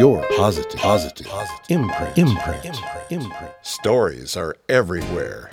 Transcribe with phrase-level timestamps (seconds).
[0.00, 3.52] your positive, positive, positive imprint, imprint, imprint, imprint.
[3.60, 5.50] Stories are everywhere.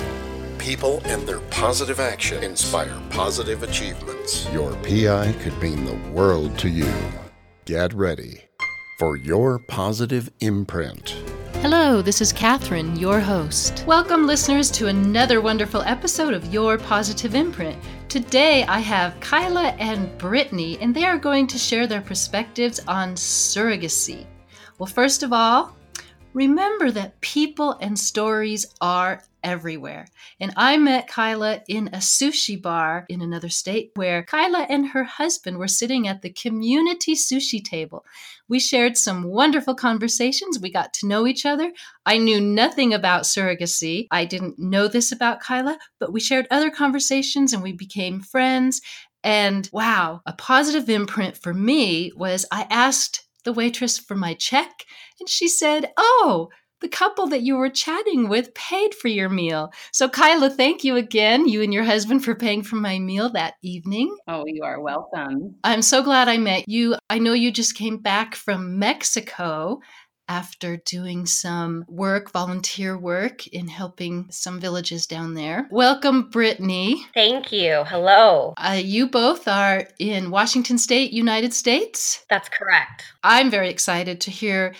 [0.57, 4.49] People and their positive action inspire positive achievements.
[4.53, 6.89] Your PI could mean the world to you.
[7.65, 8.45] Get ready
[8.99, 11.21] for your positive imprint.
[11.55, 13.83] Hello, this is Catherine, your host.
[13.85, 17.77] Welcome, listeners, to another wonderful episode of Your Positive Imprint.
[18.07, 23.15] Today I have Kyla and Brittany, and they are going to share their perspectives on
[23.15, 24.25] surrogacy.
[24.77, 25.75] Well, first of all,
[26.33, 30.05] remember that people and stories are everywhere.
[30.39, 35.03] And I met Kyla in a sushi bar in another state where Kyla and her
[35.03, 38.05] husband were sitting at the community sushi table.
[38.47, 40.59] We shared some wonderful conversations.
[40.59, 41.71] We got to know each other.
[42.05, 44.07] I knew nothing about surrogacy.
[44.11, 48.81] I didn't know this about Kyla, but we shared other conversations and we became friends.
[49.23, 54.83] And wow, a positive imprint for me was I asked the waitress for my check
[55.21, 56.49] and she said, Oh,
[56.81, 59.71] the couple that you were chatting with paid for your meal.
[59.93, 63.53] So, Kyla, thank you again, you and your husband, for paying for my meal that
[63.63, 64.15] evening.
[64.27, 65.55] Oh, you are welcome.
[65.63, 66.95] I'm so glad I met you.
[67.09, 69.79] I know you just came back from Mexico
[70.27, 75.67] after doing some work, volunteer work in helping some villages down there.
[75.71, 77.05] Welcome, Brittany.
[77.13, 77.83] Thank you.
[77.87, 78.53] Hello.
[78.57, 82.25] Uh, you both are in Washington State, United States.
[82.29, 83.03] That's correct.
[83.23, 84.73] I'm very excited to hear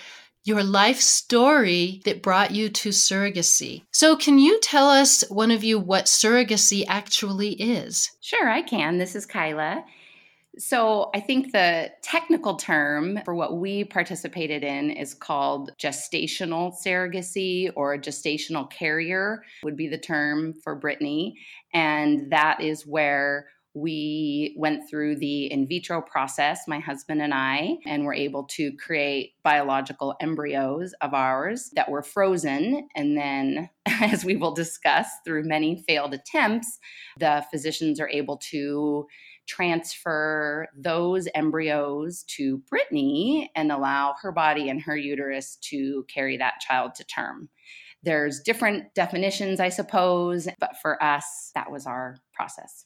[0.43, 3.83] your life story that brought you to surrogacy.
[3.91, 8.09] So, can you tell us, one of you, what surrogacy actually is?
[8.21, 8.97] Sure, I can.
[8.97, 9.83] This is Kyla.
[10.59, 17.71] So, I think the technical term for what we participated in is called gestational surrogacy
[17.75, 21.35] or gestational carrier, would be the term for Brittany.
[21.73, 23.47] And that is where
[23.77, 28.71] we went through the in vitro process, my husband and I, and were able to
[28.77, 32.87] create biological embryos of ours that were frozen.
[32.95, 36.79] And then, as we will discuss, through many failed attempts,
[37.19, 39.05] the physicians are able to
[39.47, 46.59] transfer those embryos to Brittany and allow her body and her uterus to carry that
[46.59, 47.49] child to term.
[48.03, 52.85] There's different definitions, I suppose, but for us, that was our process.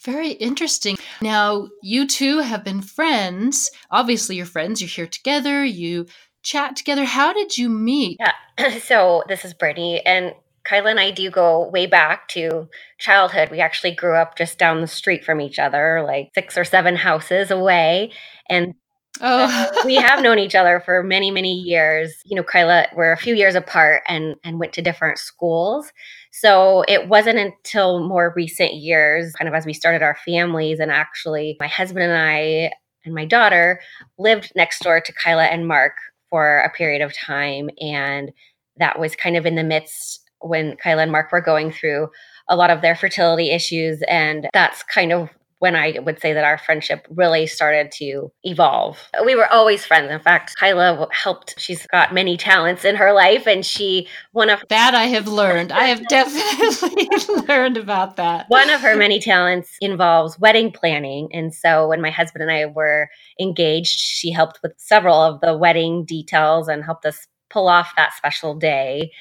[0.00, 0.96] Very interesting.
[1.22, 3.70] Now, you two have been friends.
[3.90, 4.80] Obviously, you're friends.
[4.80, 5.64] You're here together.
[5.64, 6.06] You
[6.42, 7.04] chat together.
[7.04, 8.18] How did you meet?
[8.20, 8.32] Yeah.
[8.80, 10.32] So, this is Brittany, and
[10.64, 13.50] Kyla and I do go way back to childhood.
[13.50, 16.96] We actually grew up just down the street from each other, like six or seven
[16.96, 18.12] houses away.
[18.48, 18.74] And
[19.20, 19.70] Oh.
[19.84, 22.12] we have known each other for many, many years.
[22.24, 25.92] You know, Kyla, we're a few years apart and and went to different schools.
[26.32, 30.90] So it wasn't until more recent years, kind of as we started our families, and
[30.90, 32.72] actually my husband and I
[33.04, 33.80] and my daughter
[34.18, 35.92] lived next door to Kyla and Mark
[36.30, 37.70] for a period of time.
[37.78, 38.32] And
[38.78, 42.08] that was kind of in the midst when Kyla and Mark were going through
[42.48, 44.02] a lot of their fertility issues.
[44.08, 45.30] And that's kind of
[45.64, 48.98] when I would say that our friendship really started to evolve.
[49.24, 50.10] We were always friends.
[50.10, 51.58] In fact, Kyla helped.
[51.58, 55.72] She's got many talents in her life, and she one of that I have learned.
[55.72, 57.08] I have definitely
[57.48, 58.44] learned about that.
[58.48, 62.66] One of her many talents involves wedding planning, and so when my husband and I
[62.66, 63.08] were
[63.40, 68.12] engaged, she helped with several of the wedding details and helped us pull off that
[68.12, 69.12] special day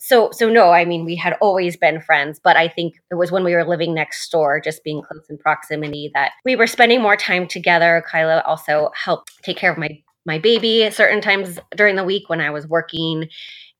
[0.00, 3.30] so so no i mean we had always been friends but i think it was
[3.30, 7.00] when we were living next door just being close in proximity that we were spending
[7.00, 8.02] more time together.
[8.10, 9.90] Kyla also helped take care of my
[10.26, 13.28] my baby certain times during the week when i was working.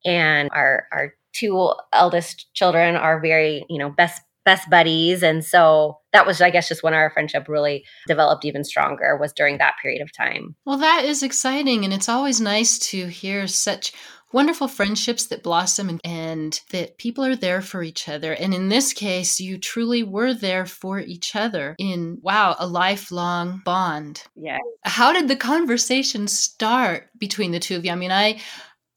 [0.04, 5.22] And our our two eldest children are very you know best best buddies.
[5.22, 9.32] And so that was i guess just when our friendship really developed even stronger was
[9.32, 10.56] during that period of time.
[10.64, 11.84] Well that is exciting.
[11.84, 13.92] And it's always nice to hear such
[14.32, 18.32] wonderful friendships that blossom and, and, that people are there for each other.
[18.32, 23.62] And in this case, you truly were there for each other in, wow, a lifelong
[23.64, 24.22] bond.
[24.36, 24.58] Yeah.
[24.84, 27.92] How did the conversation start between the two of you?
[27.92, 28.40] I mean, I.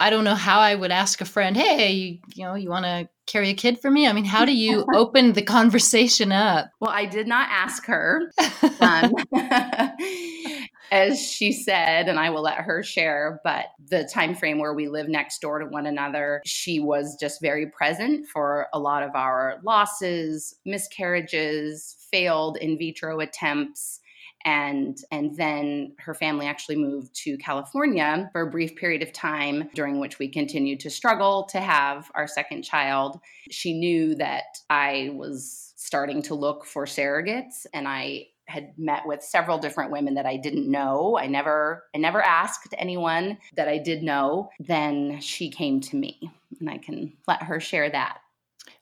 [0.04, 2.84] I don't know how I would ask a friend, "Hey, you, you know, you want
[2.84, 6.70] to carry a kid for me?" I mean, how do you open the conversation up?
[6.82, 8.30] Well, I did not ask her.
[8.80, 9.14] Um,
[10.92, 14.88] as she said and i will let her share but the time frame where we
[14.88, 19.16] live next door to one another she was just very present for a lot of
[19.16, 24.02] our losses miscarriages failed in vitro attempts
[24.46, 29.70] and and then her family actually moved to California for a brief period of time
[29.74, 33.20] during which we continued to struggle to have our second child.
[33.50, 39.24] She knew that I was starting to look for surrogates and I had met with
[39.24, 41.18] several different women that I didn't know.
[41.18, 44.50] I never I never asked anyone that I did know.
[44.60, 46.20] Then she came to me
[46.60, 48.20] and I can let her share that.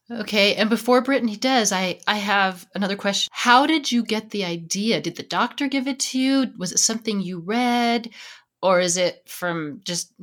[0.10, 3.30] Okay, and before Brittany does, I I have another question.
[3.32, 5.00] How did you get the idea?
[5.00, 6.52] Did the doctor give it to you?
[6.58, 8.10] Was it something you read,
[8.62, 10.14] or is it from just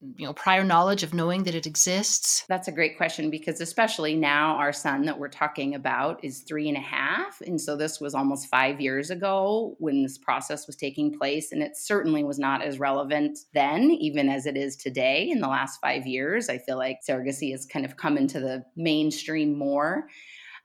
[0.00, 2.44] you know prior knowledge of knowing that it exists?
[2.48, 6.68] That's a great question because especially now our son that we're talking about is three
[6.68, 7.40] and a half.
[7.40, 11.62] And so this was almost five years ago when this process was taking place and
[11.62, 15.80] it certainly was not as relevant then even as it is today in the last
[15.80, 16.48] five years.
[16.48, 20.06] I feel like surrogacy has kind of come into the mainstream more.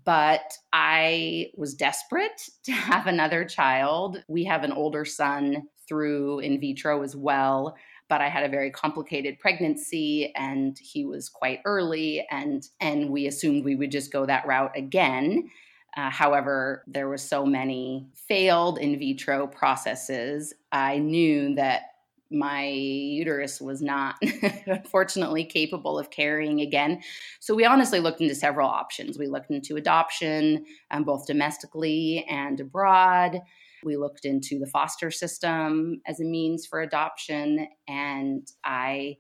[0.06, 0.42] But
[0.74, 4.24] I was desperate to have another child.
[4.28, 7.76] We have an older son through in vitro as well
[8.10, 13.28] but I had a very complicated pregnancy and he was quite early and and we
[13.28, 15.50] assumed we would just go that route again.
[15.96, 20.54] Uh, however, there were so many failed in vitro processes.
[20.72, 21.84] I knew that
[22.34, 24.16] my uterus was not
[24.66, 27.02] unfortunately capable of carrying again.
[27.40, 29.18] So we honestly looked into several options.
[29.20, 33.42] We looked into adoption, um, both domestically and abroad.
[33.86, 37.68] We looked into the foster system as a means for adoption.
[37.88, 39.18] And I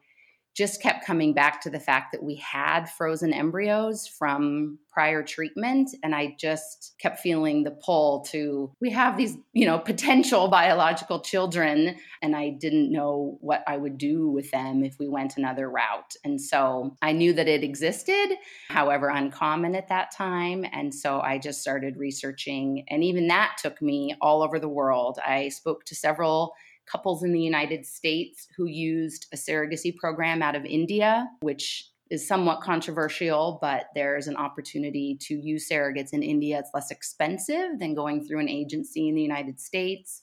[0.54, 5.90] just kept coming back to the fact that we had frozen embryos from prior treatment
[6.04, 11.20] and i just kept feeling the pull to we have these you know potential biological
[11.20, 15.70] children and i didn't know what i would do with them if we went another
[15.70, 16.14] route.
[16.24, 18.38] And so i knew that it existed
[18.70, 20.66] however uncommon at that time.
[20.72, 25.18] And so i just started researching and even that took me all over the world.
[25.26, 26.54] I spoke to several
[26.92, 32.28] couples in the United States who used a surrogacy program out of India, which is
[32.28, 36.60] somewhat controversial, but there's an opportunity to use surrogates in India.
[36.60, 40.22] It's less expensive than going through an agency in the United States.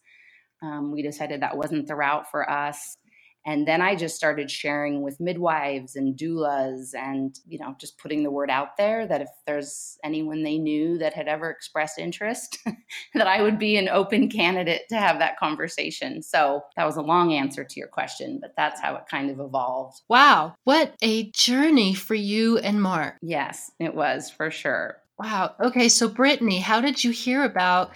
[0.62, 2.96] Um, we decided that wasn't the route for us
[3.46, 8.22] and then i just started sharing with midwives and doulas and you know just putting
[8.22, 12.58] the word out there that if there's anyone they knew that had ever expressed interest
[13.14, 16.22] that i would be an open candidate to have that conversation.
[16.22, 19.40] So that was a long answer to your question but that's how it kind of
[19.40, 20.00] evolved.
[20.08, 20.54] Wow.
[20.64, 23.16] What a journey for you and mark.
[23.22, 24.96] Yes it was for sure.
[25.18, 25.54] Wow.
[25.60, 27.92] Okay so brittany how did you hear about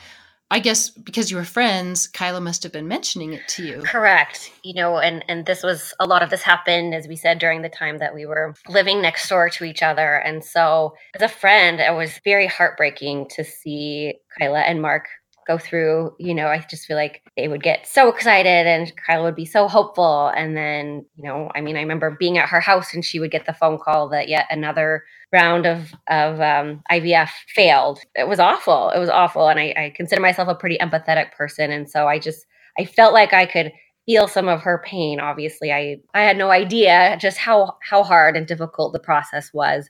[0.51, 3.83] I guess because you were friends, Kyla must have been mentioning it to you.
[3.85, 4.53] Correct.
[4.63, 7.63] You know, and and this was a lot of this happened as we said during
[7.63, 10.17] the time that we were living next door to each other.
[10.17, 15.09] And so as a friend, it was very heartbreaking to see Kyla and Mark
[15.47, 19.25] go through, you know, I just feel like they would get so excited and Kyla
[19.25, 20.29] would be so hopeful.
[20.29, 23.31] And then, you know, I mean, I remember being at her house and she would
[23.31, 28.01] get the phone call that yet another round of, of um, IVF failed.
[28.15, 28.91] It was awful.
[28.91, 29.49] It was awful.
[29.49, 31.71] And I, I consider myself a pretty empathetic person.
[31.71, 32.47] And so I just,
[32.79, 33.73] I felt like I could
[34.07, 35.21] feel some of her pain.
[35.21, 39.89] Obviously, I, I had no idea just how, how hard and difficult the process was.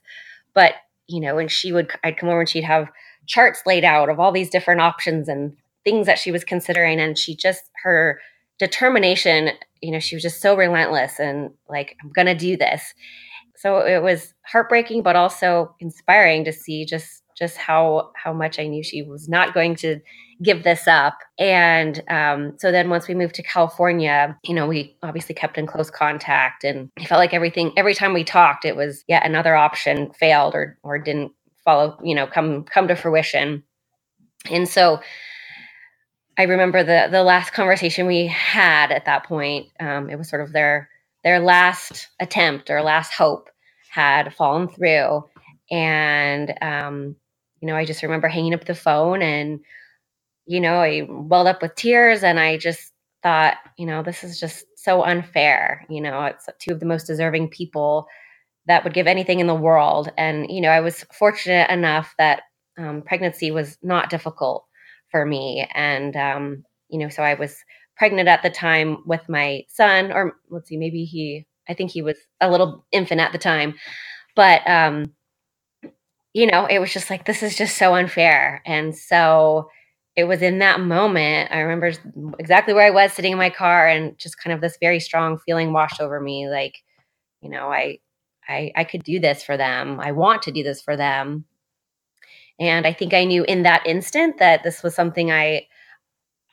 [0.53, 0.73] But,
[1.07, 2.87] you know, and she would, I'd come over and she'd have
[3.27, 6.99] charts laid out of all these different options and things that she was considering.
[6.99, 8.19] And she just her
[8.57, 9.49] determination
[9.81, 12.93] you know she was just so relentless and like i'm gonna do this.
[13.57, 18.67] So it was heartbreaking but also inspiring to see just just how how much i
[18.67, 19.99] knew she was not going to
[20.43, 21.17] give this up.
[21.39, 25.67] And um, so then once we moved to california you know we obviously kept in
[25.67, 29.55] close contact and i felt like everything every time we talked it was yet another
[29.55, 31.31] option failed or or didn't
[31.65, 33.63] follow, you know, come come to fruition.
[34.49, 35.01] And so
[36.37, 39.67] I remember the the last conversation we had at that point.
[39.79, 40.89] Um, it was sort of their
[41.23, 43.49] their last attempt or last hope
[43.89, 45.23] had fallen through,
[45.71, 47.15] and um,
[47.61, 49.59] you know, I just remember hanging up the phone and
[50.45, 52.93] you know, I welled up with tears, and I just
[53.23, 55.85] thought, you know, this is just so unfair.
[55.89, 58.07] You know, it's two of the most deserving people
[58.67, 60.11] that would give anything in the world.
[60.17, 62.43] And, you know, I was fortunate enough that
[62.77, 64.65] um, pregnancy was not difficult
[65.11, 65.67] for me.
[65.73, 67.55] And, um, you know, so I was
[67.97, 72.01] pregnant at the time with my son, or let's see, maybe he, I think he
[72.01, 73.75] was a little infant at the time.
[74.35, 75.13] But, um,
[76.33, 78.61] you know, it was just like, this is just so unfair.
[78.65, 79.69] And so
[80.17, 81.97] it was in that moment, I remember
[82.39, 85.37] exactly where I was sitting in my car and just kind of this very strong
[85.45, 86.49] feeling washed over me.
[86.49, 86.75] Like,
[87.41, 87.99] you know, I,
[88.47, 89.99] I, I could do this for them.
[89.99, 91.45] I want to do this for them.
[92.59, 95.67] And I think I knew in that instant that this was something I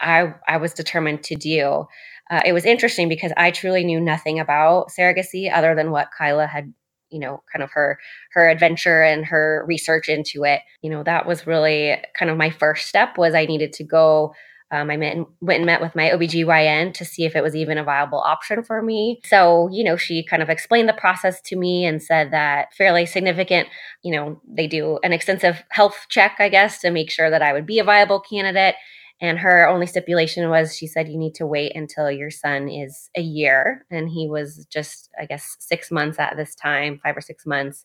[0.00, 1.86] I, I was determined to do.
[2.28, 6.48] Uh, it was interesting because I truly knew nothing about surrogacy other than what Kyla
[6.48, 6.74] had,
[7.10, 8.00] you know, kind of her
[8.32, 10.60] her adventure and her research into it.
[10.80, 14.34] You know, that was really kind of my first step was I needed to go
[14.72, 17.76] um, I met, went and met with my OBGYN to see if it was even
[17.76, 19.20] a viable option for me.
[19.24, 23.04] So, you know, she kind of explained the process to me and said that fairly
[23.04, 23.68] significant,
[24.02, 27.52] you know, they do an extensive health check, I guess, to make sure that I
[27.52, 28.76] would be a viable candidate.
[29.20, 33.10] And her only stipulation was she said, you need to wait until your son is
[33.14, 33.84] a year.
[33.90, 37.84] And he was just, I guess, six months at this time, five or six months.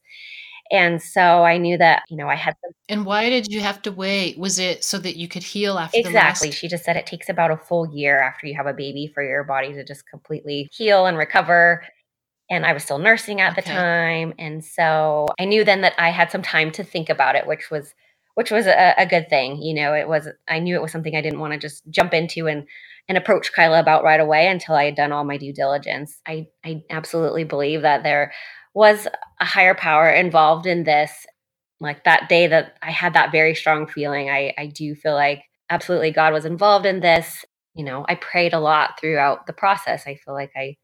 [0.71, 2.71] And so I knew that, you know, I had some.
[2.89, 4.38] And why did you have to wait?
[4.38, 6.51] Was it so that you could heal after exactly?
[6.51, 9.24] She just said it takes about a full year after you have a baby for
[9.24, 11.86] your body to just completely heal and recover.
[12.50, 13.62] And I was still nursing at okay.
[13.62, 14.33] the time.
[14.39, 17.69] And so I knew then that I had some time to think about it, which
[17.69, 17.93] was
[18.36, 19.59] which was a, a good thing.
[19.62, 22.13] You know, it was I knew it was something I didn't want to just jump
[22.13, 22.67] into and
[23.09, 26.21] and approach Kyla about right away until I had done all my due diligence.
[26.27, 28.31] I I absolutely believe that there
[28.77, 29.07] was
[29.41, 31.12] a higher power involved in this.
[31.79, 35.43] Like that day that I had that very strong feeling, I, I do feel like
[35.69, 37.43] absolutely God was involved in this.
[37.74, 40.05] You know, I prayed a lot throughout the process.
[40.05, 40.75] I feel like I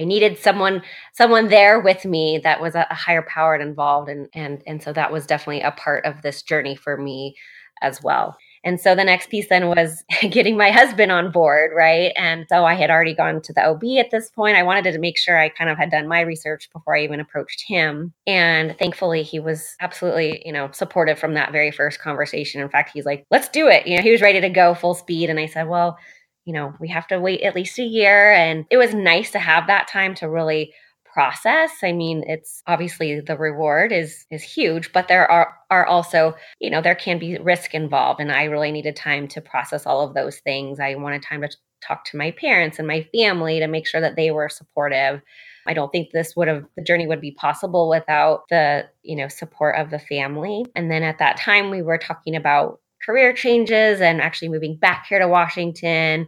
[0.00, 4.28] I needed someone someone there with me that was a, a higher power involved and
[4.34, 7.34] and and so that was definitely a part of this journey for me
[7.82, 8.36] as well.
[8.62, 12.12] And so the next piece then was getting my husband on board, right?
[12.16, 14.56] And so I had already gone to the OB at this point.
[14.56, 17.20] I wanted to make sure I kind of had done my research before I even
[17.20, 18.12] approached him.
[18.26, 22.60] And thankfully, he was absolutely, you know, supportive from that very first conversation.
[22.60, 23.86] In fact, he's like, let's do it.
[23.86, 25.30] You know, he was ready to go full speed.
[25.30, 25.98] And I said, well,
[26.44, 28.32] you know, we have to wait at least a year.
[28.32, 30.72] And it was nice to have that time to really
[31.12, 31.70] process.
[31.82, 36.70] I mean it's obviously the reward is is huge but there are are also you
[36.70, 40.14] know there can be risk involved and i really needed time to process all of
[40.14, 40.80] those things.
[40.80, 41.48] I wanted time to
[41.86, 45.22] talk to my parents and my family to make sure that they were supportive.
[45.66, 49.28] I don't think this would have the journey would be possible without the you know
[49.28, 50.64] support of the family.
[50.74, 55.06] And then at that time we were talking about career changes and actually moving back
[55.08, 56.26] here to washington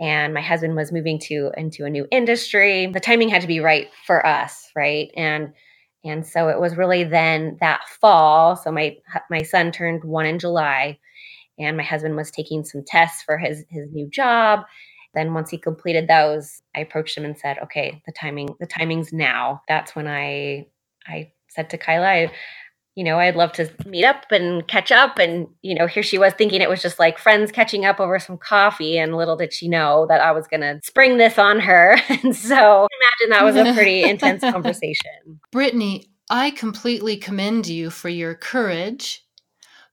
[0.00, 2.86] and my husband was moving to into a new industry.
[2.86, 5.10] The timing had to be right for us right?
[5.16, 5.52] And
[6.04, 8.54] and so it was really then that fall.
[8.56, 8.96] So my
[9.30, 10.98] my son turned 1 in July
[11.58, 14.60] and my husband was taking some tests for his his new job.
[15.14, 19.12] Then once he completed those i approached him and said okay the timing the timing's
[19.12, 19.62] now.
[19.68, 20.66] That's when i
[21.08, 22.32] i said to kyla I,
[22.96, 25.18] you know, I'd love to meet up and catch up.
[25.18, 28.18] And, you know, here she was thinking it was just like friends catching up over
[28.18, 28.98] some coffee.
[28.98, 31.96] And little did she know that I was going to spring this on her.
[32.08, 35.38] And so imagine that was a pretty intense conversation.
[35.52, 39.22] Brittany, I completely commend you for your courage,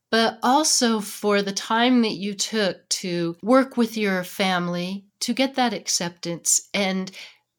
[0.09, 5.55] but also for the time that you took to work with your family to get
[5.55, 7.11] that acceptance and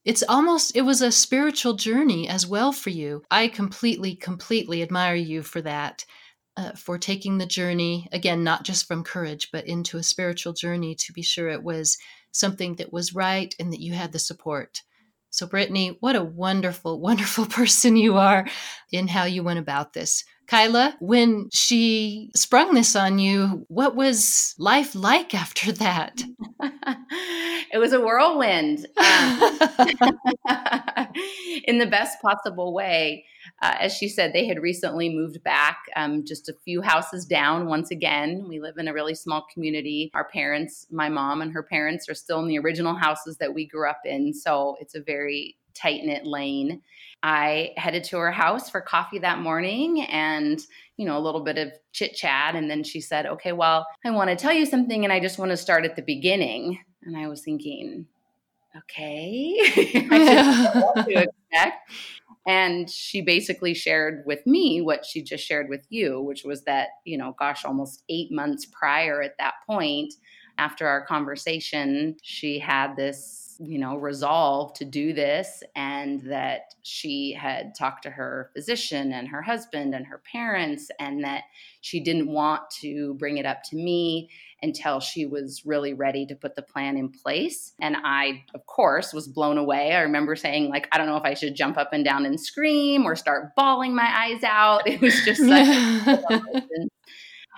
[0.04, 3.22] it's almost it was a spiritual journey as well for you.
[3.30, 6.04] I completely completely admire you for that
[6.56, 10.94] uh, for taking the journey again not just from courage but into a spiritual journey
[10.94, 11.98] to be sure it was
[12.32, 14.82] something that was right and that you had the support
[15.34, 18.46] so brittany what a wonderful wonderful person you are
[18.92, 24.54] in how you went about this Kyla, when she sprung this on you, what was
[24.58, 26.22] life like after that?
[27.72, 29.58] it was a whirlwind um,
[31.64, 33.24] in the best possible way.
[33.64, 37.64] Uh, as she said, they had recently moved back um, just a few houses down
[37.64, 38.44] once again.
[38.46, 40.10] We live in a really small community.
[40.12, 43.66] Our parents, my mom and her parents, are still in the original houses that we
[43.66, 44.34] grew up in.
[44.34, 46.82] So it's a very tight knit lane.
[47.22, 50.60] I headed to her house for coffee that morning and,
[50.98, 52.54] you know, a little bit of chit chat.
[52.54, 55.38] And then she said, okay, well, I want to tell you something and I just
[55.38, 56.80] want to start at the beginning.
[57.02, 58.08] And I was thinking,
[58.76, 59.54] okay,
[60.74, 61.90] what to expect.
[62.46, 66.88] And she basically shared with me what she just shared with you, which was that,
[67.04, 70.14] you know, gosh, almost eight months prior at that point,
[70.58, 77.32] after our conversation, she had this you know, resolve to do this and that she
[77.32, 81.44] had talked to her physician and her husband and her parents and that
[81.80, 84.28] she didn't want to bring it up to me
[84.64, 87.74] until she was really ready to put the plan in place.
[87.80, 89.92] And I, of course, was blown away.
[89.92, 92.40] I remember saying, like, I don't know if I should jump up and down and
[92.40, 94.82] scream or start bawling my eyes out.
[94.94, 95.66] It was just such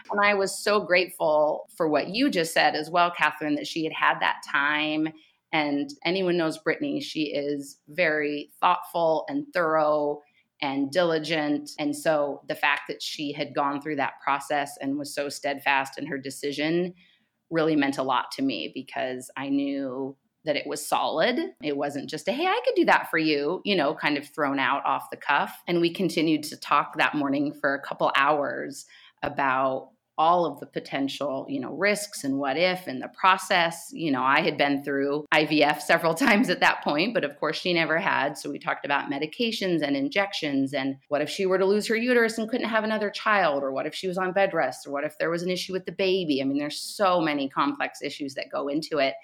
[0.08, 3.84] And I was so grateful for what you just said as well, Catherine, that she
[3.84, 5.08] had had that time
[5.52, 10.20] and anyone knows Brittany, she is very thoughtful and thorough
[10.62, 11.70] and diligent.
[11.78, 15.98] And so the fact that she had gone through that process and was so steadfast
[15.98, 16.94] in her decision
[17.50, 21.38] really meant a lot to me because I knew that it was solid.
[21.62, 24.26] It wasn't just a, hey, I could do that for you, you know, kind of
[24.28, 25.60] thrown out off the cuff.
[25.66, 28.86] And we continued to talk that morning for a couple hours
[29.22, 33.90] about all of the potential, you know, risks and what if and the process.
[33.92, 37.58] You know, I had been through IVF several times at that point, but of course
[37.58, 38.38] she never had.
[38.38, 41.96] So we talked about medications and injections and what if she were to lose her
[41.96, 44.90] uterus and couldn't have another child or what if she was on bed rest or
[44.90, 46.40] what if there was an issue with the baby.
[46.40, 49.14] I mean, there's so many complex issues that go into it.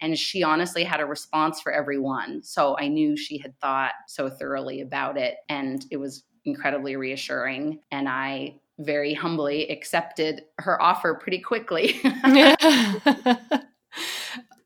[0.00, 2.42] And she honestly had a response for everyone.
[2.42, 5.36] So I knew she had thought so thoroughly about it.
[5.48, 7.80] And it was incredibly reassuring.
[7.90, 12.00] And I very humbly accepted her offer pretty quickly.
[12.04, 13.64] oh,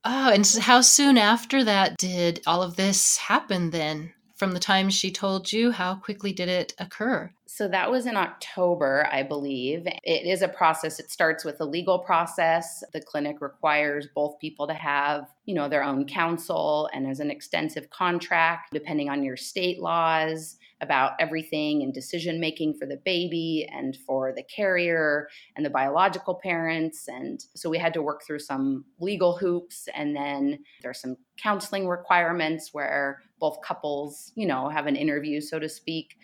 [0.05, 4.13] and how soon after that did all of this happen then?
[4.37, 7.33] From the time she told you, how quickly did it occur?
[7.51, 9.87] So that was in October, I believe.
[9.87, 11.01] It is a process.
[11.01, 12.85] It starts with a legal process.
[12.93, 17.31] The clinic requires both people to have, you know, their own counsel and there's an
[17.31, 23.67] extensive contract depending on your state laws about everything and decision making for the baby
[23.73, 27.09] and for the carrier and the biological parents.
[27.09, 29.89] And so we had to work through some legal hoops.
[29.95, 35.59] And then there's some counseling requirements where both couples, you know, have an interview, so
[35.59, 36.17] to speak,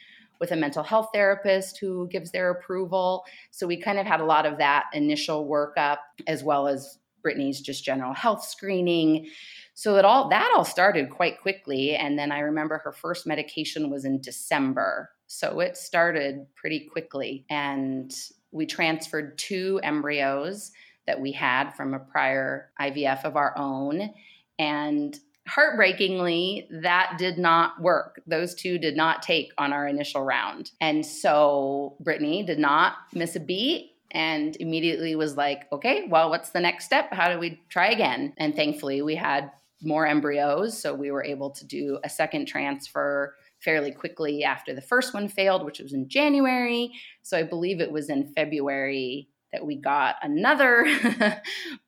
[0.44, 3.24] with a mental health therapist who gives their approval.
[3.50, 7.62] So we kind of had a lot of that initial workup as well as Brittany's
[7.62, 9.30] just general health screening
[9.72, 13.90] so that all that all started quite quickly and then i remember her first medication
[13.90, 18.14] was in december so it started pretty quickly and
[18.52, 20.70] we transferred two embryos
[21.06, 24.10] that we had from a prior ivf of our own
[24.58, 30.70] and heartbreakingly that did not work those two did not take on our initial round
[30.80, 36.50] and so brittany did not miss a beat and immediately was like, okay, well, what's
[36.50, 37.12] the next step?
[37.12, 38.32] How do we try again?
[38.38, 39.50] And thankfully, we had
[39.82, 40.80] more embryos.
[40.80, 45.28] So we were able to do a second transfer fairly quickly after the first one
[45.28, 46.92] failed, which was in January.
[47.22, 50.84] So I believe it was in February that we got another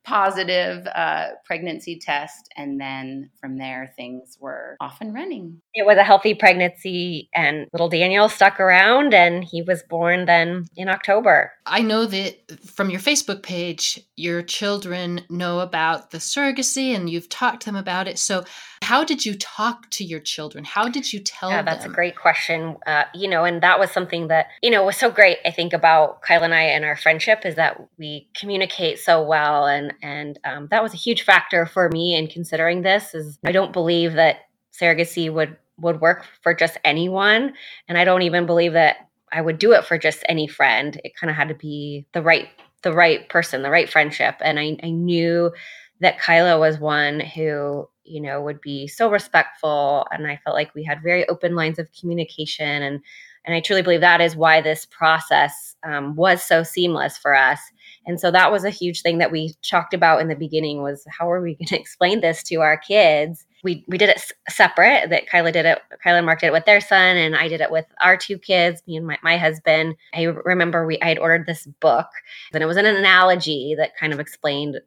[0.04, 2.48] positive uh, pregnancy test.
[2.56, 5.60] And then from there, things were off and running.
[5.74, 10.66] It was a healthy pregnancy, and little Daniel stuck around, and he was born then
[10.76, 11.52] in October.
[11.66, 17.28] I know that from your Facebook page, your children know about the surrogacy and you've
[17.28, 18.18] talked to them about it.
[18.18, 18.44] So,
[18.86, 20.62] how did you talk to your children?
[20.62, 21.64] How did you tell yeah, them?
[21.64, 22.76] That's a great question.
[22.86, 25.72] Uh, you know, and that was something that, you know, was so great, I think,
[25.72, 29.66] about Kyla and I and our friendship is that we communicate so well.
[29.66, 33.50] And, and um, that was a huge factor for me in considering this is I
[33.50, 37.52] don't believe that surrogacy would would work for just anyone
[37.88, 41.14] and i don't even believe that i would do it for just any friend it
[41.14, 42.48] kind of had to be the right
[42.82, 45.52] the right person the right friendship and i, I knew
[46.00, 50.74] that kyla was one who you know would be so respectful and i felt like
[50.74, 53.00] we had very open lines of communication and
[53.44, 57.60] and i truly believe that is why this process um, was so seamless for us.
[58.06, 61.04] And so that was a huge thing that we talked about in the beginning was
[61.08, 63.46] how are we going to explain this to our kids?
[63.62, 66.66] We we did it separate that kyla did it kyla and mark did it with
[66.66, 69.96] their son and i did it with our two kids me and my, my husband.
[70.14, 72.06] I remember we i had ordered this book
[72.52, 74.78] and it was an analogy that kind of explained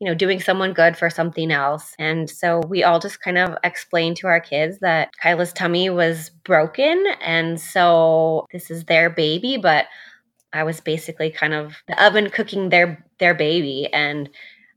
[0.00, 1.94] you know, doing someone good for something else.
[1.98, 6.30] And so we all just kind of explained to our kids that Kyla's tummy was
[6.44, 7.02] broken.
[7.22, 9.86] And so this is their baby, but
[10.52, 14.28] I was basically kind of the oven cooking their their baby and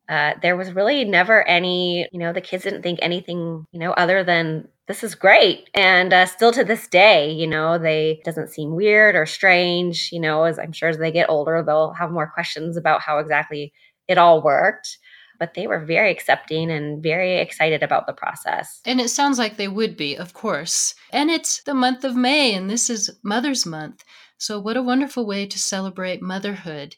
[0.10, 3.92] uh, there was really never any, you know, the kids didn't think anything, you know,
[3.92, 5.70] other than this is great.
[5.76, 10.10] And uh, still to this day, you know, they doesn't seem weird or strange.
[10.12, 13.20] You know, as I'm sure as they get older, they'll have more questions about how
[13.20, 13.72] exactly
[14.08, 14.98] it all worked
[15.40, 18.82] but they were very accepting and very excited about the process.
[18.86, 20.94] And it sounds like they would be, of course.
[21.12, 24.04] And it's the month of May, and this is Mother's Month.
[24.38, 26.96] So, what a wonderful way to celebrate motherhood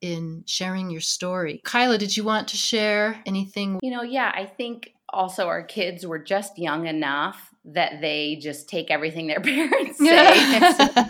[0.00, 1.60] in sharing your story.
[1.64, 3.78] Kyla, did you want to share anything?
[3.82, 8.68] You know, yeah, I think also our kids were just young enough that they just
[8.68, 10.58] take everything their parents say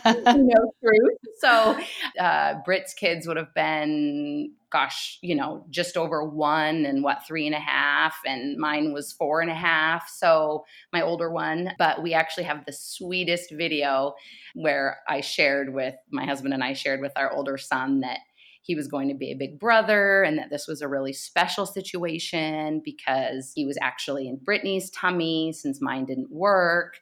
[0.04, 1.18] no truth.
[1.38, 1.78] So
[2.20, 7.46] uh, Britt's kids would have been, gosh, you know, just over one and what three
[7.46, 10.08] and a half, and mine was four and a half.
[10.08, 14.14] So my older one, but we actually have the sweetest video
[14.54, 18.18] where I shared with my husband and I shared with our older son that
[18.62, 21.66] he was going to be a big brother and that this was a really special
[21.66, 27.00] situation because he was actually in Brittany's tummy since mine didn't work.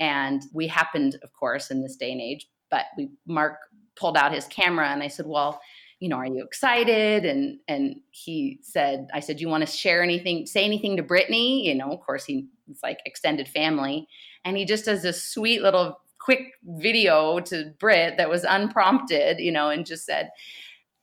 [0.00, 3.58] And we happened, of course, in this day and age, but we Mark
[3.94, 5.60] pulled out his camera and I said, Well,
[6.00, 7.24] you know, are you excited?
[7.24, 11.02] And and he said, I said, Do you want to share anything, say anything to
[11.02, 11.66] Brittany?
[11.66, 12.48] You know, of course, he
[12.82, 14.08] like extended family,
[14.44, 19.52] and he just does this sweet little quick video to Brit that was unprompted, you
[19.52, 20.30] know, and just said,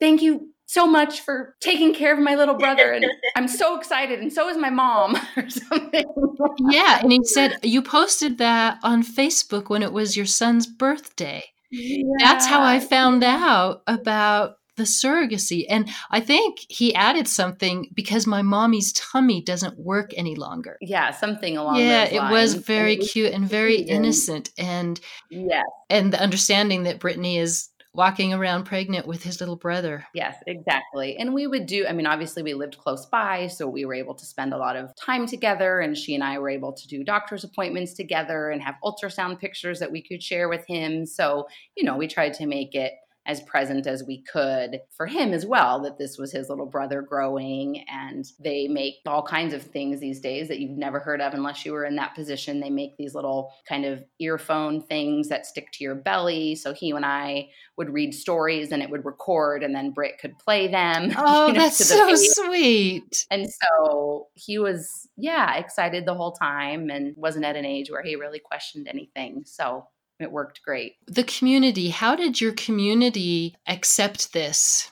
[0.03, 4.19] "Thank you so much for taking care of my little brother and I'm so excited
[4.19, 6.05] and so is my mom or something.
[6.71, 11.43] yeah, and he said you posted that on Facebook when it was your son's birthday.
[11.71, 12.03] Yeah.
[12.19, 15.65] That's how I found out about the surrogacy.
[15.69, 20.77] And I think he added something because my mommy's tummy doesn't work any longer.
[20.81, 23.91] Yeah, something along yeah, it was very cute and very mm-hmm.
[23.91, 24.49] innocent.
[24.57, 30.05] And yeah, and the understanding that Brittany is walking around pregnant with his little brother.
[30.13, 31.15] Yes, exactly.
[31.17, 34.15] And we would do, I mean, obviously we lived close by, so we were able
[34.15, 35.79] to spend a lot of time together.
[35.79, 39.79] And she and I were able to do doctor's appointments together and have ultrasound pictures
[39.79, 41.05] that we could share with him.
[41.05, 42.93] So, you know, we tried to make it
[43.25, 47.01] as present as we could for him as well that this was his little brother
[47.01, 51.33] growing and they make all kinds of things these days that you've never heard of
[51.33, 52.59] unless you were in that position.
[52.59, 56.91] They make these little kind of earphone things that stick to your belly so he
[56.91, 61.11] and i would read stories and it would record and then Britt could play them
[61.17, 63.25] oh you know, that's so sweet.
[63.31, 68.03] And so he was yeah excited the whole time and wasn't at an age where
[68.03, 69.43] he really questioned anything.
[69.45, 69.87] So
[70.19, 70.95] it worked great.
[71.07, 74.91] The community, how did your community accept this?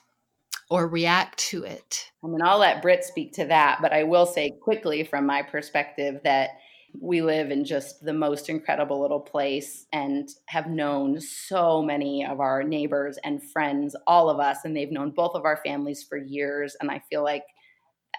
[0.72, 2.12] or react to it?
[2.24, 5.42] I mean, I'll let Britt speak to that, but I will say quickly from my
[5.42, 6.52] perspective that
[7.00, 12.40] we live in just the most incredible little place and have known so many of
[12.40, 16.18] our neighbors and friends, all of us, and they've known both of our families for
[16.18, 16.76] years.
[16.80, 17.44] And I feel like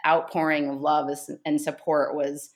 [0.06, 1.08] outpouring of love
[1.46, 2.50] and support was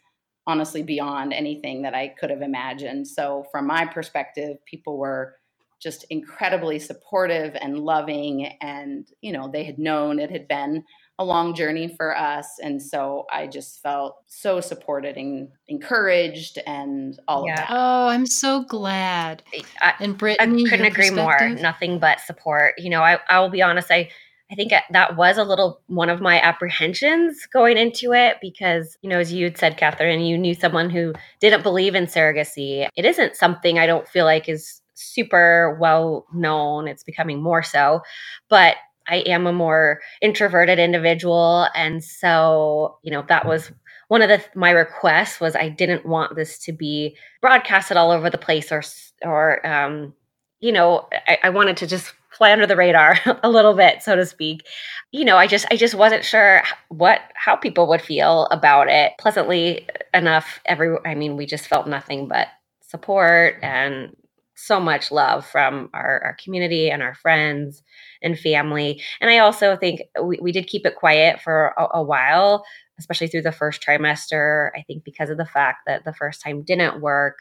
[0.47, 3.09] honestly beyond anything that I could have imagined.
[3.09, 5.37] So, from my perspective, people were
[5.81, 8.47] just incredibly supportive and loving.
[8.61, 10.85] And, you know, they had known it had been
[11.19, 12.59] a long journey for us.
[12.63, 17.53] And so I just felt so supported and encouraged and all yeah.
[17.53, 17.69] of that.
[17.71, 19.43] Oh, I'm so glad.
[19.81, 21.49] I, and Brittany, I couldn't agree more.
[21.49, 22.75] Nothing but support.
[22.77, 24.11] You know, I, I will be honest, I
[24.51, 29.11] I think that was a little one of my apprehensions going into it because, you
[29.11, 32.89] know, as you had said, Catherine, you knew someone who didn't believe in surrogacy.
[32.97, 36.87] It isn't something I don't feel like is super well known.
[36.87, 38.03] It's becoming more so.
[38.49, 38.77] But
[39.09, 41.69] I am a more introverted individual.
[41.75, 43.73] And so, you know, that was
[44.09, 48.31] one of the my requests was I didn't want this to be broadcasted all over
[48.31, 48.83] the place or
[49.23, 50.15] or um,
[50.61, 54.17] you know, I, I wanted to just fly under the radar a little bit, so
[54.17, 54.67] to speak.
[55.13, 59.13] You know, I just I just wasn't sure what how people would feel about it.
[59.19, 62.49] Pleasantly enough, every I mean, we just felt nothing but
[62.81, 64.15] support and
[64.57, 67.83] so much love from our, our community and our friends
[68.23, 69.03] and family.
[69.21, 72.65] And I also think we, we did keep it quiet for a, a while,
[72.99, 74.71] especially through the first trimester.
[74.75, 77.37] I think because of the fact that the first time didn't work.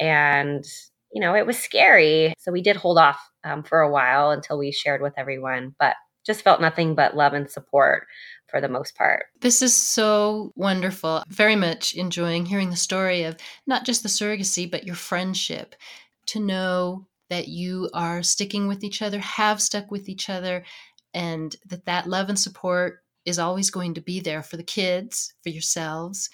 [0.00, 0.64] And
[1.12, 2.34] you know, it was scary.
[2.38, 5.96] So we did hold off um, for a while until we shared with everyone, but
[6.26, 8.06] just felt nothing but love and support
[8.48, 9.26] for the most part.
[9.40, 11.22] This is so wonderful.
[11.28, 15.74] Very much enjoying hearing the story of not just the surrogacy, but your friendship.
[16.26, 20.64] To know that you are sticking with each other, have stuck with each other,
[21.14, 25.32] and that that love and support is always going to be there for the kids,
[25.42, 26.28] for yourselves.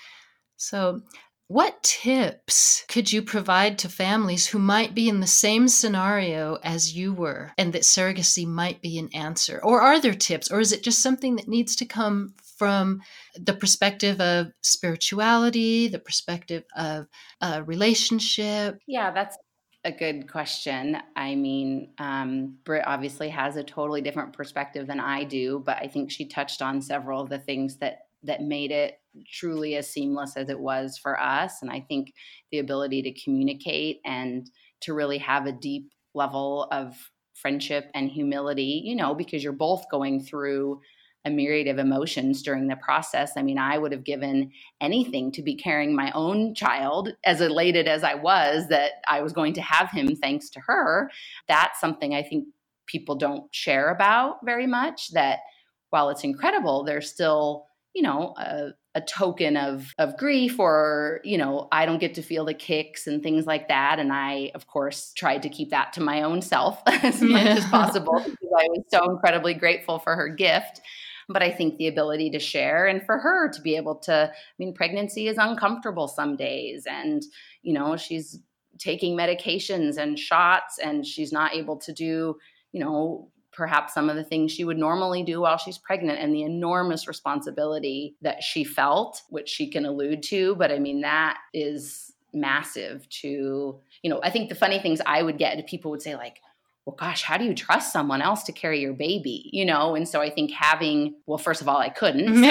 [0.57, 1.03] So
[1.49, 6.97] what tips could you provide to families who might be in the same scenario as
[6.97, 9.61] you were and that surrogacy might be an answer?
[9.63, 13.03] Or are there tips, or is it just something that needs to come from
[13.37, 17.07] the perspective of spirituality, the perspective of
[17.41, 18.79] a relationship?
[18.87, 19.37] Yeah, that's
[19.85, 20.97] a good question.
[21.15, 25.89] I mean, um, Britt obviously has a totally different perspective than I do, but I
[25.89, 28.95] think she touched on several of the things that that made it
[29.33, 31.63] truly as seamless as it was for us.
[31.63, 32.13] And I think
[32.51, 36.97] the ability to communicate and to really have a deep level of
[37.35, 40.81] friendship and humility, you know, because you're both going through
[41.27, 43.33] a myriad of emotions during the process.
[43.37, 47.89] I mean, I would have given anything to be carrying my own child, as elated
[47.89, 51.11] as I was that I was going to have him thanks to her.
[51.49, 52.49] That's something I think
[52.87, 55.13] people don't share about very much.
[55.13, 55.39] That
[55.89, 61.37] while it's incredible, there's still, you know, a, a token of of grief or you
[61.37, 64.67] know i don't get to feel the kicks and things like that and i of
[64.67, 67.29] course tried to keep that to my own self as yeah.
[67.29, 70.81] much as possible because i was so incredibly grateful for her gift
[71.29, 74.55] but i think the ability to share and for her to be able to i
[74.59, 77.25] mean pregnancy is uncomfortable some days and
[77.63, 78.39] you know she's
[78.79, 82.37] taking medications and shots and she's not able to do
[82.73, 86.35] you know perhaps some of the things she would normally do while she's pregnant and
[86.35, 90.55] the enormous responsibility that she felt, which she can allude to.
[90.57, 95.23] But I mean, that is massive to, you know, I think the funny things I
[95.23, 96.41] would get, people would say, like,
[96.85, 99.49] well, gosh, how do you trust someone else to carry your baby?
[99.53, 102.43] You know, and so I think having, well, first of all, I couldn't.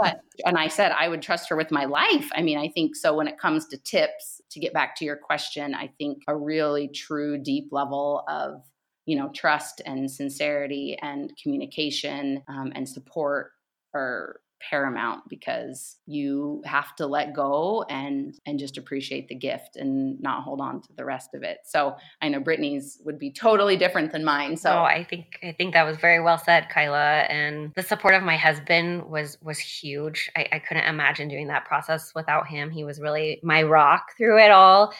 [0.00, 2.30] but, and I said I would trust her with my life.
[2.34, 5.16] I mean, I think so when it comes to tips, to get back to your
[5.16, 8.62] question, I think a really true, deep level of
[9.06, 13.52] you know trust and sincerity and communication um, and support
[13.94, 14.40] are
[14.70, 20.42] paramount because you have to let go and and just appreciate the gift and not
[20.42, 21.58] hold on to the rest of it.
[21.64, 25.52] So i know brittany's would be totally different than mine so oh, i think i
[25.52, 29.58] think that was very well said kyla and the support of my husband was was
[29.58, 30.30] huge.
[30.36, 32.70] I, I couldn't imagine doing that process without him.
[32.70, 34.92] He was really my rock through it all.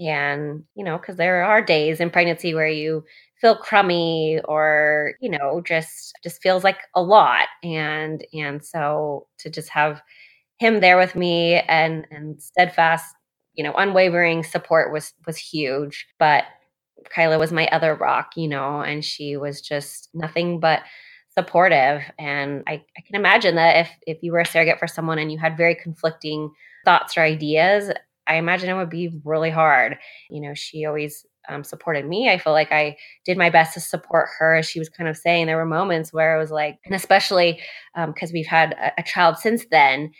[0.00, 3.04] And you know because there are days in pregnancy where you
[3.42, 7.48] feel crummy or you know just just feels like a lot.
[7.64, 10.02] And and so to just have
[10.58, 13.14] him there with me and and steadfast
[13.54, 16.06] you know unwavering support was was huge.
[16.18, 16.44] But
[17.10, 20.82] kyla was my other rock you know and she was just nothing but
[21.36, 22.02] supportive.
[22.18, 25.32] And I, I can imagine that if if you were a surrogate for someone and
[25.32, 26.50] you had very conflicting
[26.84, 27.90] thoughts or ideas
[28.28, 29.98] i imagine it would be really hard.
[30.30, 32.30] You know she always um, supported me.
[32.30, 34.56] I feel like I did my best to support her.
[34.56, 37.60] As she was kind of saying, there were moments where I was like, and especially
[37.94, 40.12] because um, we've had a, a, child since then.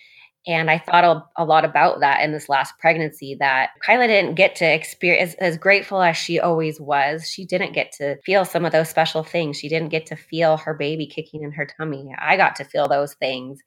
[0.45, 4.35] And I thought a, a, lot about that in this last pregnancy that Kyla didn't
[4.35, 8.45] get to experience, as, as grateful as she always was, she didn't get to feel
[8.45, 9.57] some of those special things.
[9.57, 12.13] She didn't get to feel her baby kicking in her tummy.
[12.19, 13.61] I got to feel those things.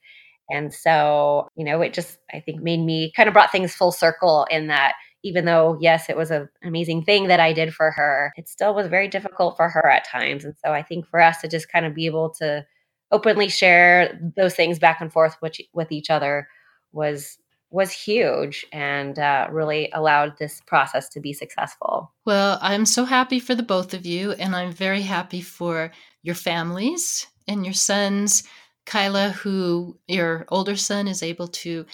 [0.50, 3.92] And so, you know, it just, I think, made me kind of brought things full
[3.92, 4.94] circle in that
[5.26, 8.76] even though, yes, it was an amazing thing that I did for her, it still
[8.76, 10.46] was very difficult for her at times.
[10.46, 12.64] And so I think for us to just kind of be able to
[13.12, 16.48] openly share those things back and forth with, with each other
[16.92, 17.40] was
[17.72, 22.14] was huge and uh, really allowed this process to be successful.
[22.24, 26.36] Well, I'm so happy for the both of you, and I'm very happy for your
[26.36, 28.44] families and your sons.
[28.86, 31.86] Kyla, who your older son is able to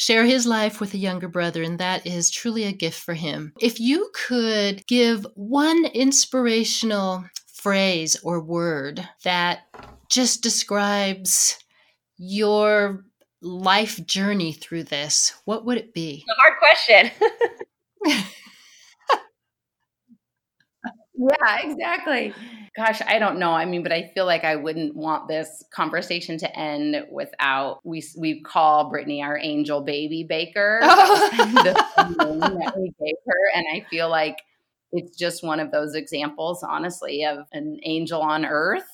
[0.00, 3.52] share his life with a younger brother, and that is truly a gift for him.
[3.60, 9.66] If you could give one inspirational phrase or word that
[10.08, 11.58] just describes
[12.16, 13.04] your
[13.42, 16.24] life journey through this, what would it be?
[16.30, 17.10] A hard question.
[21.20, 22.32] yeah, exactly.
[22.76, 23.50] Gosh, I don't know.
[23.50, 28.02] I mean, but I feel like I wouldn't want this conversation to end without we
[28.16, 30.78] we call Brittany our angel baby baker.
[30.82, 31.84] the
[32.18, 34.36] name that we gave her, and I feel like
[34.92, 38.88] it's just one of those examples, honestly, of an angel on earth,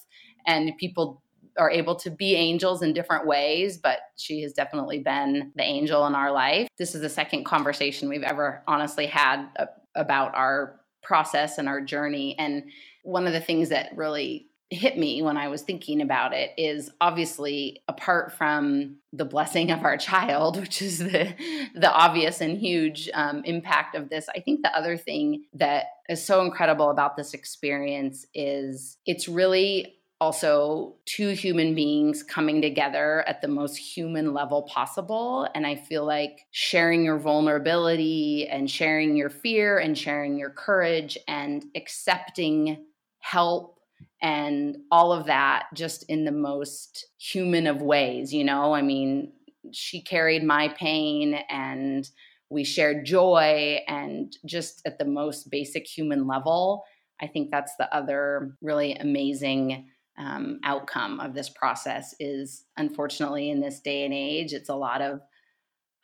[0.47, 1.23] and people
[1.59, 6.07] are able to be angels in different ways, but she has definitely been the angel
[6.07, 6.69] in our life.
[6.79, 9.47] This is the second conversation we've ever honestly had
[9.95, 12.37] about our process and our journey.
[12.39, 12.65] And
[13.05, 16.91] one of the things that really hit me when I was thinking about it is
[17.01, 21.33] obviously apart from the blessing of our child, which is the
[21.75, 24.29] the obvious and huge um, impact of this.
[24.35, 29.95] I think the other thing that is so incredible about this experience is it's really
[30.21, 35.49] also two human beings coming together at the most human level possible.
[35.55, 41.19] And I feel like sharing your vulnerability and sharing your fear and sharing your courage
[41.29, 42.87] and accepting
[43.19, 43.79] help
[44.23, 48.75] and all of that just in the most human of ways, you know?
[48.75, 49.33] I mean,
[49.73, 52.09] she carried my pain and
[52.49, 56.85] we shared joy and just at the most basic human level.
[57.21, 63.61] I think that's the other really amazing um, outcome of this process is unfortunately in
[63.61, 65.21] this day and age it's a lot of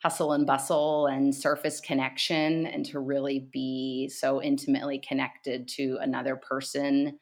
[0.03, 6.35] hustle and bustle and surface connection and to really be so intimately connected to another
[6.35, 7.17] person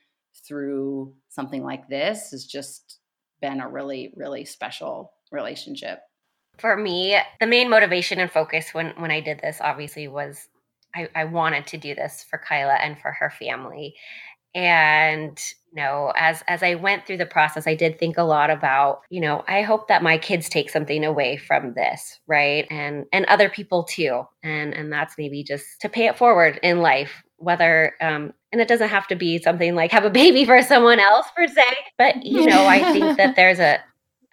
[0.47, 2.99] through something like this has just
[3.39, 5.99] been a really really special relationship.
[6.57, 10.47] For me the main motivation and focus when when i did this obviously was
[10.93, 13.95] I, I wanted to do this for kyla and for her family
[14.55, 18.49] and you know as as i went through the process i did think a lot
[18.49, 22.65] about you know i hope that my kids take something away from this right?
[22.71, 24.23] And and other people too.
[24.43, 28.67] And and that's maybe just to pay it forward in life whether um and it
[28.67, 31.63] doesn't have to be something like have a baby for someone else per se
[31.97, 33.79] but you know i think that there's a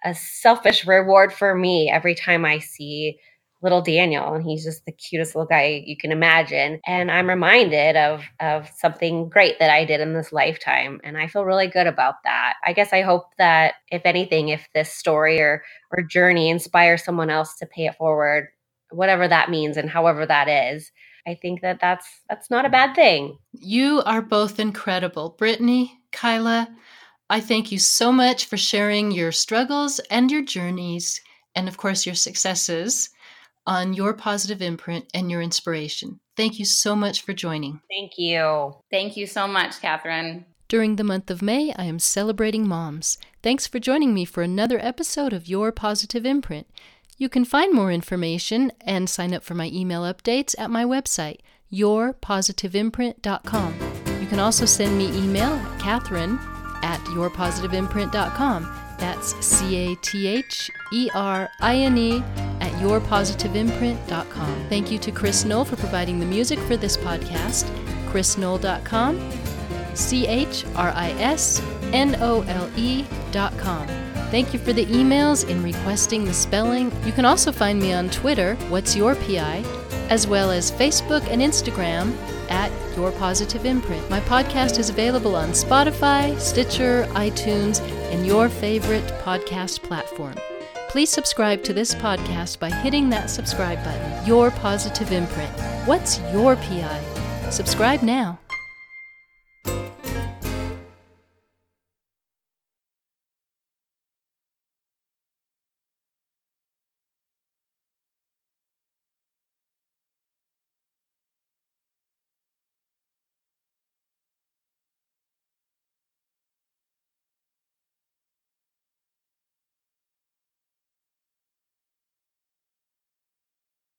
[0.05, 3.17] a selfish reward for me every time i see
[3.61, 6.79] little Daniel, and he's just the cutest little guy you can imagine.
[6.85, 11.27] And I'm reminded of of something great that I did in this lifetime, and I
[11.27, 12.55] feel really good about that.
[12.65, 17.29] I guess I hope that if anything, if this story or or journey inspires someone
[17.29, 18.49] else to pay it forward,
[18.91, 20.91] whatever that means and however that is,
[21.27, 23.37] I think that that's that's not a bad thing.
[23.53, 26.69] You are both incredible, Brittany, Kyla.
[27.29, 31.21] I thank you so much for sharing your struggles and your journeys,
[31.55, 33.09] and of course your successes
[33.69, 36.19] on your positive imprint and your inspiration.
[36.35, 37.81] Thank you so much for joining.
[37.87, 38.73] Thank you.
[38.89, 40.45] Thank you so much, Catherine.
[40.67, 43.19] During the month of May, I am celebrating moms.
[43.43, 46.65] Thanks for joining me for another episode of Your Positive Imprint.
[47.17, 51.41] You can find more information and sign up for my email updates at my website,
[51.71, 53.75] yourpositiveimprint.com.
[54.19, 56.39] You can also send me email at Catherine
[56.81, 58.75] at yourpositiveimprint.com.
[58.97, 62.23] That's C A T H E R I N E
[62.59, 64.67] at yourpositiveimprint.com.
[64.69, 67.65] Thank you to Chris Nole for providing the music for this podcast.
[68.09, 69.31] ChrisNole.com,
[69.93, 71.61] C H R I S
[71.93, 73.87] N O L E.com.
[74.31, 76.91] Thank you for the emails in requesting the spelling.
[77.03, 79.63] You can also find me on Twitter, What's Your PI,
[80.09, 82.15] as well as Facebook and Instagram
[82.49, 84.07] at Your Positive Imprint.
[84.09, 90.35] My podcast is available on Spotify, Stitcher, iTunes, and your favorite podcast platform.
[90.89, 94.25] Please subscribe to this podcast by hitting that subscribe button.
[94.25, 95.51] Your Positive Imprint.
[95.85, 97.49] What's your PI?
[97.51, 98.39] Subscribe now.